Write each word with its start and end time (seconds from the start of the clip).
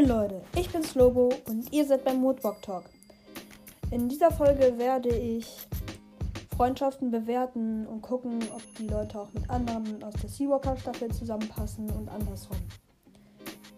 Moin 0.00 0.08
Leute, 0.08 0.40
ich 0.56 0.70
bin 0.70 0.82
Slobo 0.82 1.28
und 1.46 1.70
ihr 1.74 1.84
seid 1.84 2.06
beim 2.06 2.22
Woodblock 2.22 2.62
Talk. 2.62 2.84
In 3.90 4.08
dieser 4.08 4.30
Folge 4.30 4.78
werde 4.78 5.10
ich 5.10 5.46
Freundschaften 6.56 7.10
bewerten 7.10 7.86
und 7.86 8.00
gucken, 8.00 8.38
ob 8.54 8.62
die 8.78 8.86
Leute 8.86 9.20
auch 9.20 9.30
mit 9.34 9.50
anderen 9.50 10.02
aus 10.02 10.14
der 10.14 10.30
Seawalker 10.30 10.74
Staffel 10.78 11.10
zusammenpassen 11.10 11.90
und 11.90 12.08
andersrum. 12.08 12.56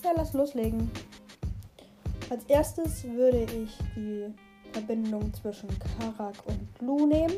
Ja, 0.05 0.13
lass 0.15 0.33
loslegen. 0.33 0.93
Als 2.31 2.45
erstes 2.45 3.03
würde 3.03 3.43
ich 3.43 3.77
die 3.97 4.33
Verbindung 4.71 5.35
zwischen 5.35 5.71
Karak 5.99 6.37
und 6.47 6.87
Lu 6.87 7.05
nehmen. 7.05 7.35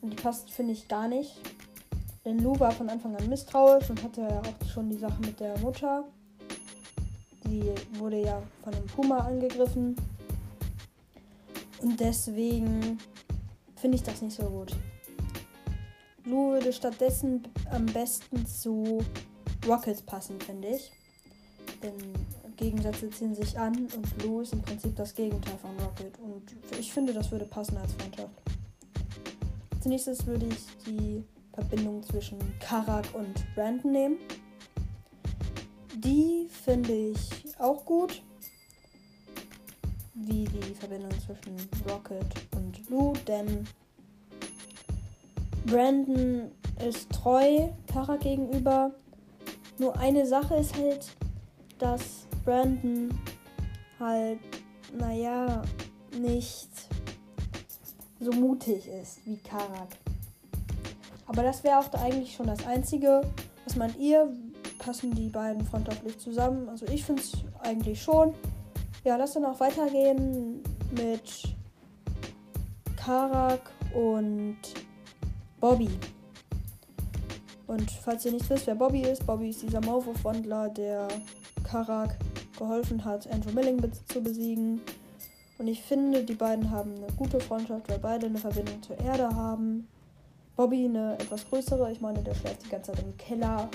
Und 0.00 0.10
die 0.10 0.20
passt, 0.20 0.50
finde 0.50 0.72
ich, 0.72 0.88
gar 0.88 1.06
nicht. 1.06 1.36
Denn 2.24 2.40
Lu 2.40 2.58
war 2.58 2.72
von 2.72 2.88
Anfang 2.88 3.14
an 3.14 3.28
misstrauisch 3.28 3.88
und 3.90 4.02
hatte 4.02 4.22
ja 4.22 4.40
auch 4.40 4.68
schon 4.68 4.90
die 4.90 4.98
Sache 4.98 5.20
mit 5.20 5.38
der 5.38 5.56
Mutter. 5.60 6.02
Die 7.56 7.98
wurde 7.98 8.20
ja 8.20 8.42
von 8.62 8.74
einem 8.74 8.86
Puma 8.86 9.18
angegriffen. 9.18 9.96
Und 11.80 11.98
deswegen 11.98 12.98
finde 13.76 13.96
ich 13.96 14.02
das 14.02 14.20
nicht 14.20 14.36
so 14.36 14.44
gut. 14.44 14.76
Lu 16.24 16.50
würde 16.50 16.72
stattdessen 16.72 17.42
am 17.70 17.86
besten 17.86 18.44
zu 18.46 18.98
Rockets 19.66 20.02
passen, 20.02 20.38
finde 20.40 20.68
ich. 20.68 20.92
Denn 21.82 21.94
Gegensätze 22.56 23.08
ziehen 23.10 23.34
sich 23.34 23.58
an 23.58 23.88
und 23.96 24.22
Lu 24.22 24.40
ist 24.40 24.52
im 24.52 24.60
Prinzip 24.62 24.94
das 24.96 25.14
Gegenteil 25.14 25.56
von 25.58 25.70
Rocket. 25.78 26.18
Und 26.18 26.42
ich 26.78 26.92
finde, 26.92 27.14
das 27.14 27.30
würde 27.30 27.46
passen 27.46 27.76
als 27.78 27.92
Freundschaft. 27.94 28.34
Als 29.74 29.86
nächstes 29.86 30.26
würde 30.26 30.46
ich 30.46 30.84
die 30.86 31.24
Verbindung 31.54 32.02
zwischen 32.02 32.38
Karak 32.58 33.06
und 33.14 33.34
Brandon 33.54 33.92
nehmen. 33.92 34.16
Die 35.98 36.46
finde 36.50 36.92
ich 36.92 37.18
auch 37.58 37.84
gut. 37.86 38.22
Wie 40.14 40.44
die 40.44 40.74
Verbindung 40.74 41.10
zwischen 41.20 41.56
Rocket 41.88 42.26
und 42.54 42.88
Lou, 42.90 43.14
denn 43.26 43.66
Brandon 45.64 46.50
ist 46.86 47.10
treu 47.10 47.68
Kara 47.90 48.16
gegenüber. 48.16 48.92
Nur 49.78 49.98
eine 49.98 50.26
Sache 50.26 50.56
ist 50.56 50.76
halt, 50.76 51.06
dass 51.78 52.26
Brandon 52.44 53.18
halt, 53.98 54.40
naja, 54.92 55.62
nicht 56.18 56.70
so 58.20 58.32
mutig 58.32 58.86
ist 58.86 59.24
wie 59.24 59.38
Karak. 59.38 59.96
Aber 61.26 61.42
das 61.42 61.64
wäre 61.64 61.78
auch 61.78 61.92
eigentlich 61.94 62.34
schon 62.34 62.46
das 62.46 62.66
Einzige. 62.66 63.22
Was 63.64 63.76
meint 63.76 63.98
ihr? 63.98 64.30
Passen 64.86 65.12
die 65.12 65.28
beiden 65.28 65.64
freundschaftlich 65.64 66.16
zusammen. 66.20 66.68
Also 66.68 66.86
ich 66.86 67.04
finde 67.04 67.20
es 67.20 67.32
eigentlich 67.60 68.00
schon. 68.00 68.32
Ja, 69.02 69.16
lass 69.16 69.34
dann 69.34 69.44
auch 69.44 69.58
weitergehen 69.58 70.62
mit 70.92 71.56
Karak 72.96 73.72
und 73.92 74.56
Bobby. 75.58 75.90
Und 77.66 77.90
falls 77.90 78.24
ihr 78.26 78.32
nicht 78.32 78.48
wisst, 78.48 78.68
wer 78.68 78.76
Bobby 78.76 79.02
ist, 79.02 79.26
Bobby 79.26 79.50
ist 79.50 79.62
dieser 79.62 79.80
Maulwurf-Wandler, 79.80 80.68
der 80.68 81.08
Karak 81.64 82.16
geholfen 82.56 83.04
hat, 83.04 83.28
Andrew 83.32 83.50
Milling 83.50 83.82
zu 84.06 84.22
besiegen. 84.22 84.80
Und 85.58 85.66
ich 85.66 85.82
finde, 85.82 86.22
die 86.22 86.34
beiden 86.34 86.70
haben 86.70 86.94
eine 86.94 87.12
gute 87.16 87.40
Freundschaft, 87.40 87.88
weil 87.88 87.98
beide 87.98 88.26
eine 88.26 88.38
Verbindung 88.38 88.80
zur 88.84 89.00
Erde 89.00 89.34
haben. 89.34 89.88
Bobby 90.54 90.84
eine 90.84 91.14
etwas 91.14 91.44
größere, 91.48 91.90
ich 91.90 92.00
meine, 92.00 92.22
der 92.22 92.34
schläft 92.34 92.64
die 92.64 92.68
ganze 92.68 92.92
Zeit 92.92 93.02
im 93.02 93.16
Keller 93.16 93.68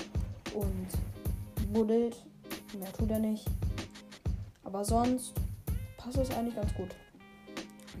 und 0.54 0.88
buddelt. 1.72 2.16
Mehr 2.78 2.92
tut 2.92 3.10
er 3.10 3.18
nicht. 3.18 3.46
Aber 4.64 4.84
sonst 4.84 5.34
passt 5.96 6.18
es 6.18 6.30
eigentlich 6.30 6.56
ganz 6.56 6.74
gut. 6.74 6.94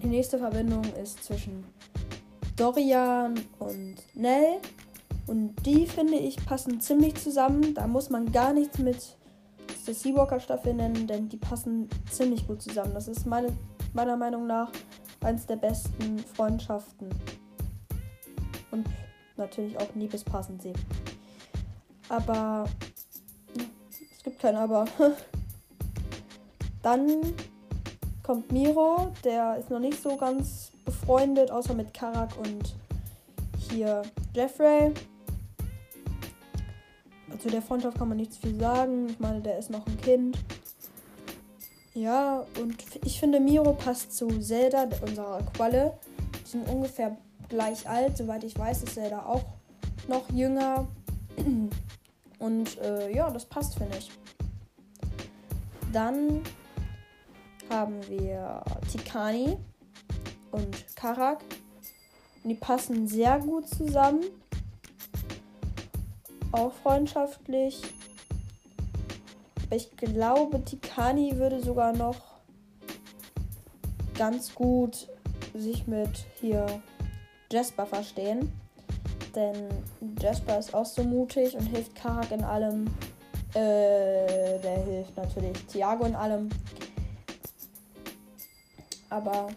Die 0.02 0.08
nächste 0.08 0.38
Verbindung 0.38 0.84
ist 1.00 1.22
zwischen 1.22 1.64
Dorian 2.56 3.34
und 3.58 3.96
Nell. 4.14 4.58
Und 5.26 5.54
die 5.64 5.86
finde 5.86 6.16
ich 6.16 6.44
passen 6.44 6.80
ziemlich 6.80 7.14
zusammen. 7.14 7.74
Da 7.74 7.86
muss 7.86 8.10
man 8.10 8.32
gar 8.32 8.52
nichts 8.52 8.78
mit 8.78 9.16
der 9.86 9.94
Seawalker 9.94 10.40
Staffel 10.40 10.74
nennen, 10.74 11.06
denn 11.06 11.28
die 11.28 11.36
passen 11.36 11.88
ziemlich 12.10 12.46
gut 12.46 12.62
zusammen. 12.62 12.94
Das 12.94 13.08
ist 13.08 13.26
meine, 13.26 13.48
meiner 13.92 14.16
Meinung 14.16 14.46
nach 14.46 14.70
eines 15.22 15.46
der 15.46 15.56
besten 15.56 16.18
Freundschaften. 16.18 17.08
Und 18.70 18.86
natürlich 19.36 19.78
auch 19.78 19.94
Liebespaar 19.94 20.42
sind. 20.42 20.62
Aber 22.12 22.68
es 23.56 24.22
gibt 24.22 24.38
kein 24.38 24.54
Aber. 24.54 24.84
Dann 26.82 27.22
kommt 28.22 28.52
Miro, 28.52 29.12
der 29.24 29.56
ist 29.56 29.70
noch 29.70 29.78
nicht 29.78 30.02
so 30.02 30.16
ganz 30.16 30.72
befreundet, 30.84 31.50
außer 31.50 31.72
mit 31.72 31.94
Karak 31.94 32.36
und 32.38 32.74
hier 33.56 34.02
Jeffrey. 34.34 34.92
Zu 37.38 37.48
der 37.48 37.62
Freundschaft 37.62 37.96
kann 37.96 38.08
man 38.08 38.18
nichts 38.18 38.36
viel 38.36 38.60
sagen. 38.60 39.08
Ich 39.08 39.18
meine, 39.18 39.40
der 39.40 39.58
ist 39.58 39.70
noch 39.70 39.86
ein 39.86 39.96
Kind. 40.02 40.38
Ja, 41.94 42.44
und 42.60 42.76
ich 43.06 43.20
finde, 43.20 43.40
Miro 43.40 43.72
passt 43.72 44.14
zu 44.14 44.28
Zelda, 44.38 44.86
unserer 45.00 45.40
Qualle. 45.54 45.94
Die 46.44 46.50
sind 46.50 46.68
ungefähr 46.68 47.16
gleich 47.48 47.88
alt. 47.88 48.18
Soweit 48.18 48.44
ich 48.44 48.58
weiß, 48.58 48.82
ist 48.82 48.94
Zelda 48.96 49.24
auch 49.24 49.44
noch 50.08 50.28
jünger. 50.30 50.86
Und 52.42 52.76
äh, 52.78 53.14
ja, 53.14 53.30
das 53.30 53.46
passt, 53.46 53.78
finde 53.78 53.96
ich. 53.98 54.10
Dann 55.92 56.42
haben 57.70 58.00
wir 58.08 58.64
Tikani 58.90 59.56
und 60.50 60.96
Karak. 60.96 61.44
Und 62.42 62.50
die 62.50 62.56
passen 62.56 63.06
sehr 63.06 63.38
gut 63.38 63.68
zusammen. 63.68 64.24
Auch 66.50 66.72
freundschaftlich. 66.72 67.80
Ich 69.70 69.96
glaube, 69.96 70.64
Tikani 70.64 71.36
würde 71.36 71.62
sogar 71.62 71.96
noch 71.96 72.40
ganz 74.18 74.52
gut 74.52 75.08
sich 75.54 75.86
mit 75.86 76.26
hier 76.40 76.66
Jasper 77.52 77.86
verstehen. 77.86 78.50
Denn 79.34 79.68
Jasper 80.20 80.58
ist 80.58 80.74
auch 80.74 80.84
so 80.84 81.02
mutig 81.02 81.56
und 81.56 81.66
hilft 81.66 81.94
Karak 81.94 82.30
in 82.30 82.44
allem. 82.44 82.86
Äh, 83.54 84.58
der 84.60 84.84
hilft 84.84 85.16
natürlich 85.16 85.66
Thiago 85.66 86.04
in 86.04 86.14
allem. 86.14 86.48
Aber 89.08 89.48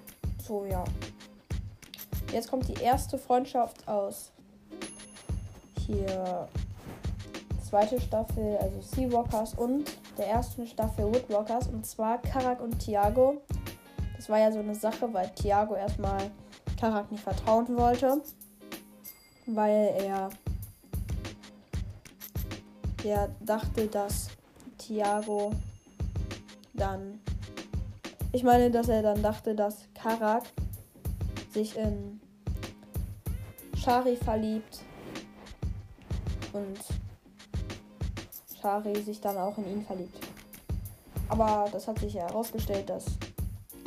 so, 0.46 0.66
ja. 0.66 0.84
Jetzt 2.31 2.50
kommt 2.50 2.68
die 2.68 2.81
erste 2.81 3.18
Freundschaft 3.18 3.88
aus 3.88 4.31
hier 5.86 6.47
zweite 7.62 8.00
Staffel, 8.00 8.57
also 8.57 8.81
Seawalkers 8.81 9.53
und 9.56 9.92
der 10.18 10.28
ersten 10.28 10.66
Staffel 10.68 11.06
Woodwalkers 11.06 11.68
und 11.68 11.86
zwar 11.86 12.22
Karak 12.22 12.62
und 12.62 12.80
Thiago. 12.80 13.42
Das 14.16 14.30
war 14.30 14.40
ja 14.40 14.52
so 14.52 14.59
eine 14.59 14.75
Sache, 14.75 15.13
weil 15.13 15.30
Thiago 15.30 15.75
erstmal 15.75 16.31
Karak 16.80 17.12
nicht 17.12 17.24
vertrauen 17.24 17.78
wollte 17.78 18.22
weil 19.47 19.94
er 20.00 20.29
der 23.03 23.29
dachte, 23.39 23.88
dass 23.88 24.29
Thiago 24.78 25.51
dann 26.73 27.19
ich 28.35 28.44
meine, 28.44 28.69
dass 28.69 28.89
er 28.89 29.01
dann 29.01 29.22
dachte, 29.22 29.56
dass 29.56 29.88
Karak 29.94 30.44
sich 31.53 31.78
in 31.78 32.19
Shari 33.78 34.17
verliebt 34.17 34.81
und 36.51 36.77
Shari 38.59 39.01
sich 39.01 39.21
dann 39.21 39.38
auch 39.38 39.57
in 39.57 39.71
ihn 39.71 39.86
verliebt. 39.86 40.19
Aber 41.30 41.69
das 41.71 41.88
hat 41.88 42.00
sich 42.00 42.15
ja 42.15 42.24
herausgestellt, 42.27 42.89
dass 42.89 43.06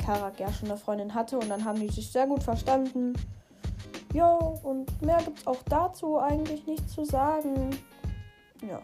Karak 0.03 0.39
ja 0.39 0.51
schon 0.51 0.69
eine 0.69 0.79
Freundin 0.79 1.13
hatte 1.13 1.37
und 1.37 1.47
dann 1.47 1.63
haben 1.63 1.79
die 1.79 1.89
sich 1.89 2.11
sehr 2.11 2.25
gut 2.25 2.41
verstanden. 2.41 3.13
Ja, 4.13 4.35
und 4.63 5.01
mehr 5.03 5.21
gibt 5.23 5.39
es 5.39 5.47
auch 5.47 5.61
dazu 5.69 6.17
eigentlich 6.17 6.65
nicht 6.65 6.89
zu 6.89 7.05
sagen. 7.05 7.69
Ja. 8.67 8.81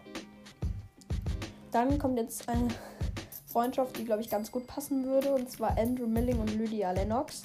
Dann 1.72 1.98
kommt 1.98 2.18
jetzt 2.18 2.48
eine 2.48 2.68
Freundschaft, 3.46 3.98
die, 3.98 4.04
glaube 4.04 4.22
ich, 4.22 4.30
ganz 4.30 4.52
gut 4.52 4.66
passen 4.66 5.04
würde. 5.04 5.34
Und 5.34 5.50
zwar 5.50 5.76
Andrew 5.76 6.06
Milling 6.06 6.38
und 6.38 6.54
Lydia 6.54 6.92
Lennox. 6.92 7.42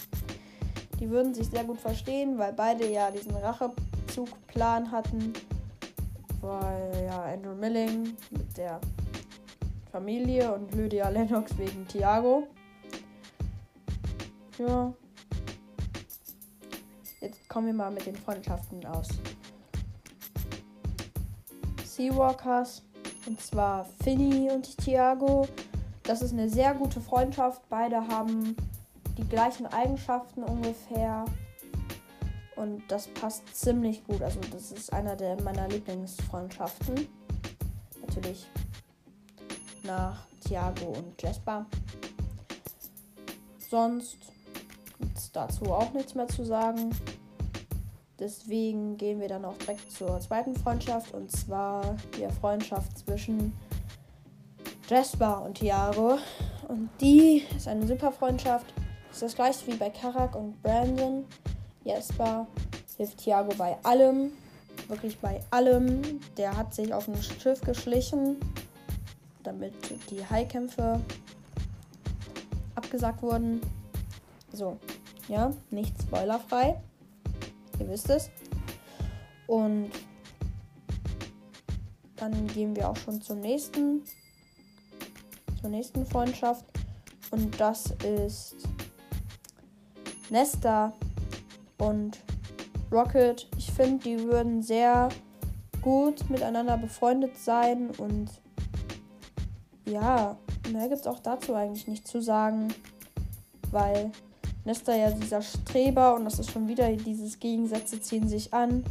Die 1.00 1.10
würden 1.10 1.34
sich 1.34 1.48
sehr 1.48 1.64
gut 1.64 1.80
verstehen, 1.80 2.38
weil 2.38 2.54
beide 2.54 2.88
ja 2.88 3.10
diesen 3.10 3.36
Rachezugplan 3.36 4.92
hatten. 4.92 5.34
Weil 6.40 7.08
ja 7.08 7.24
Andrew 7.24 7.56
Milling 7.56 8.16
mit 8.30 8.58
der 8.58 8.80
Familie 9.92 10.54
und 10.54 10.74
Lydia 10.76 11.10
Lennox 11.10 11.58
wegen 11.58 11.88
Thiago. 11.88 12.48
Ja, 14.60 14.94
Jetzt 17.22 17.48
kommen 17.48 17.68
wir 17.68 17.74
mal 17.76 17.92
mit 17.92 18.08
den 18.08 18.16
Freundschaften 18.16 18.84
aus. 18.88 19.08
Seawalkers. 21.86 22.82
Und 23.28 23.40
zwar 23.40 23.86
Finny 24.04 24.50
und 24.50 24.76
Thiago. 24.78 25.48
das 26.02 26.24
ist 26.24 26.34
eine 26.34 26.50
sehr 26.50 26.74
gute 26.74 27.00
Freundschaft. 27.00 27.62
Beide 27.70 28.08
haben 28.08 28.56
die 29.20 29.28
gleichen 29.30 29.68
Eigenschaften 29.68 30.42
ungefähr. 30.44 31.26
Und 32.56 32.82
das 32.88 33.08
passt 33.08 33.56
ziemlich 33.56 34.04
gut. 34.06 34.24
Also 34.24 34.40
das 34.52 34.72
ist 34.72 34.92
einer 34.92 35.16
der 35.16 35.40
meiner 35.44 35.68
Lieblingsfreundschaften. 35.68 37.08
Natürlich 38.02 38.50
nach 39.84 40.26
Thiago 40.44 40.86
und 40.86 41.22
Jasper. 41.22 41.68
Sonst 43.60 44.18
gibt 45.02 45.18
es 45.18 45.32
dazu 45.32 45.66
auch 45.66 45.92
nichts 45.94 46.16
mehr 46.16 46.28
zu 46.28 46.46
sagen. 46.46 46.92
Deswegen 48.20 48.98
gehen 48.98 49.20
wir 49.20 49.28
dann 49.28 49.44
auch 49.46 49.58
direkt 49.58 49.92
zur 49.92 50.20
zweiten 50.20 50.56
Freundschaft 50.56 51.14
und 51.14 51.32
zwar 51.32 51.98
die 52.16 52.28
Freundschaft 52.40 53.00
zwischen 53.00 53.54
Jasper 54.88 55.42
und 55.42 55.56
Thiago. 55.56 56.20
Und 56.68 56.90
die 57.02 57.44
ist 57.56 57.68
eine 57.68 57.88
super 57.88 58.12
Freundschaft. 58.12 58.74
Ist 59.12 59.24
das 59.24 59.36
gleiche 59.36 59.68
wie 59.68 59.76
bei 59.76 59.90
Karak 59.90 60.36
und 60.36 60.62
Brandon. 60.62 61.26
Jasper 61.84 62.48
hilft 62.98 63.18
Thiago 63.18 63.54
bei 63.58 63.76
allem. 63.84 64.32
Wirklich 64.88 65.18
bei 65.18 65.42
allem. 65.50 66.20
Der 66.38 66.56
hat 66.56 66.76
sich 66.76 66.94
auf 66.94 67.08
ein 67.08 67.22
Schiff 67.22 67.62
geschlichen, 67.62 68.38
damit 69.44 69.74
die 70.12 70.24
Highkämpfe 70.24 71.02
abgesagt 72.76 73.24
wurden. 73.24 73.62
So, 74.54 74.78
ja, 75.32 75.52
nicht 75.70 76.00
spoilerfrei. 76.02 76.80
Ihr 77.80 77.90
wisst 77.90 78.10
es. 78.10 78.30
Und 79.48 79.90
dann 82.18 82.48
gehen 82.48 82.76
wir 82.76 82.90
auch 82.90 82.98
schon 82.98 83.22
zum 83.22 83.40
nächsten 83.40 84.04
zur 85.62 85.70
nächsten 85.70 86.06
Freundschaft. 86.06 86.66
Und 87.32 87.60
das 87.60 87.92
ist 88.04 88.68
Nesta 90.30 90.92
und 91.78 92.20
Rocket. 92.92 93.48
Ich 93.58 93.72
finde, 93.72 94.04
die 94.04 94.20
würden 94.24 94.62
sehr 94.62 95.10
gut 95.82 96.30
miteinander 96.30 96.78
befreundet 96.78 97.38
sein. 97.38 97.92
Und 97.92 98.30
ja, 99.86 100.38
mehr 100.72 100.90
gibt 100.90 101.02
es 101.02 101.08
auch 101.08 101.20
dazu 101.20 101.56
eigentlich 101.56 101.88
nicht 101.88 102.08
zu 102.08 102.22
sagen. 102.22 102.74
Weil 103.72 104.12
Nesta 104.64 104.96
ja 104.96 105.12
dieser 105.12 105.42
Streber 105.42 106.16
und 106.16 106.26
das 106.26 106.40
ist 106.40 106.52
schon 106.52 106.68
wieder 106.68 106.92
dieses 106.92 107.40
Gegensätze 107.40 108.00
ziehen 108.00 108.28
sich 108.28 108.54
an. 108.54 108.84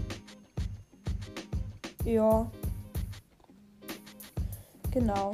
Ja. 2.04 2.50
Genau. 4.90 5.32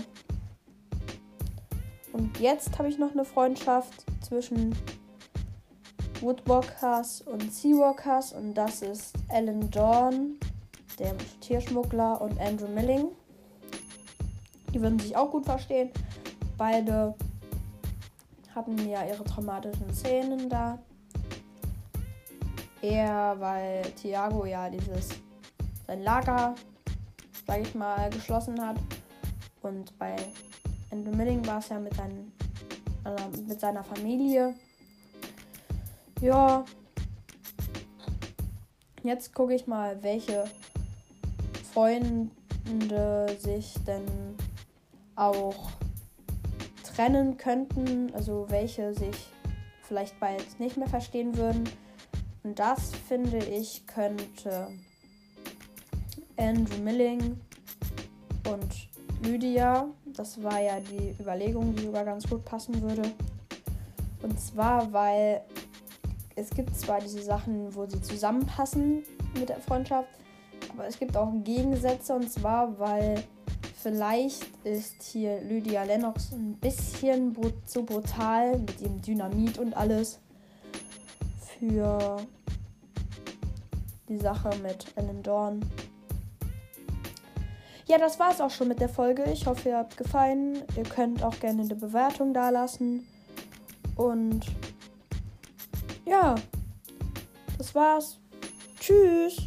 Und 2.12 2.38
jetzt 2.38 2.78
habe 2.78 2.88
ich 2.88 2.98
noch 2.98 3.12
eine 3.12 3.24
Freundschaft 3.24 4.04
zwischen 4.22 4.74
Woodwalkers 6.20 7.22
und 7.22 7.52
Seawalkers 7.52 8.32
und 8.32 8.54
das 8.54 8.82
ist 8.82 9.14
Alan 9.28 9.70
Dawn, 9.70 10.38
der 10.98 11.14
Tierschmuggler, 11.40 12.20
und 12.20 12.38
Andrew 12.40 12.68
Milling. 12.68 13.08
Die 14.72 14.80
würden 14.80 14.98
sich 14.98 15.16
auch 15.16 15.30
gut 15.30 15.44
verstehen. 15.44 15.90
Beide 16.56 17.14
hatten 18.56 18.88
ja 18.88 19.04
ihre 19.04 19.22
traumatischen 19.22 19.92
Szenen 19.92 20.48
da. 20.48 20.78
Er, 22.80 23.36
weil 23.38 23.82
Thiago 23.92 24.46
ja 24.46 24.68
dieses 24.70 25.10
sein 25.86 26.02
Lager, 26.02 26.54
sag 27.46 27.60
ich 27.60 27.74
mal, 27.74 28.10
geschlossen 28.10 28.60
hat. 28.60 28.76
Und 29.62 29.96
bei 29.98 30.16
Andrew 30.90 31.14
Milling 31.14 31.46
war 31.46 31.58
es 31.58 31.68
ja 31.68 31.78
mit, 31.78 31.94
seinen, 31.94 32.32
äh, 33.04 33.36
mit 33.46 33.60
seiner 33.60 33.84
Familie. 33.84 34.54
Ja. 36.20 36.64
Jetzt 39.02 39.34
gucke 39.34 39.54
ich 39.54 39.66
mal, 39.66 40.02
welche 40.02 40.44
Freunde 41.72 42.30
sich 43.38 43.74
denn 43.86 44.04
auch 45.14 45.70
trennen 46.96 47.36
könnten. 47.36 48.12
Also 48.14 48.46
welche 48.48 48.94
sich 48.94 49.16
vielleicht 49.82 50.18
bald 50.18 50.58
nicht 50.58 50.76
mehr 50.76 50.88
verstehen 50.88 51.36
würden. 51.36 51.64
Und 52.42 52.58
das 52.58 52.92
finde 53.08 53.38
ich 53.38 53.86
könnte 53.86 54.68
Andrew 56.36 56.78
Milling 56.82 57.40
und 58.48 58.88
Lydia. 59.22 59.88
Das 60.06 60.42
war 60.42 60.60
ja 60.60 60.80
die 60.80 61.14
Überlegung, 61.20 61.74
die 61.74 61.84
sogar 61.84 62.04
ganz 62.04 62.28
gut 62.28 62.44
passen 62.44 62.80
würde. 62.82 63.02
Und 64.22 64.38
zwar, 64.40 64.92
weil 64.92 65.42
es 66.36 66.50
gibt 66.50 66.76
zwar 66.76 67.00
diese 67.00 67.22
Sachen, 67.22 67.74
wo 67.74 67.86
sie 67.86 68.00
zusammenpassen 68.00 69.02
mit 69.38 69.48
der 69.48 69.60
Freundschaft, 69.60 70.08
aber 70.72 70.86
es 70.86 70.98
gibt 70.98 71.16
auch 71.16 71.32
Gegensätze. 71.44 72.14
Und 72.14 72.30
zwar, 72.30 72.78
weil 72.78 73.22
vielleicht 73.86 74.48
ist 74.64 75.00
hier 75.00 75.40
Lydia 75.42 75.84
Lennox 75.84 76.32
ein 76.32 76.54
bisschen 76.54 77.36
zu 77.66 77.84
brutal 77.84 78.58
mit 78.58 78.80
dem 78.80 79.00
Dynamit 79.00 79.58
und 79.58 79.74
alles 79.74 80.18
für 81.60 82.16
die 84.08 84.18
Sache 84.18 84.50
mit 84.60 84.86
Ellen 84.96 85.22
Dorn. 85.22 85.64
Ja, 87.86 87.98
das 87.98 88.18
war 88.18 88.32
es 88.32 88.40
auch 88.40 88.50
schon 88.50 88.66
mit 88.66 88.80
der 88.80 88.88
Folge. 88.88 89.22
Ich 89.30 89.46
hoffe, 89.46 89.68
ihr 89.68 89.76
habt 89.76 89.96
gefallen. 89.96 90.64
Ihr 90.76 90.82
könnt 90.82 91.22
auch 91.22 91.38
gerne 91.38 91.62
eine 91.62 91.76
Bewertung 91.76 92.34
dalassen. 92.34 93.06
Und 93.94 94.46
ja, 96.04 96.34
das 97.56 97.72
war's. 97.72 98.18
Tschüss. 98.80 99.46